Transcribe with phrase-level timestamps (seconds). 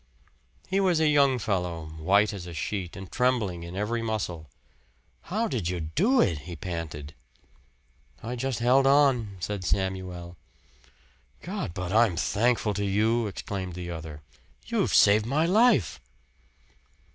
[0.67, 4.49] He was a young fellow, white as a sheet and trembling in every muscle.
[5.29, 7.13] "How did you do it?" he panted.
[8.23, 10.37] "I just held on," said Samuel.
[11.43, 14.23] "God, but I'm thankful to you!" exclaimed the other.
[14.65, 15.99] "You've saved my life!"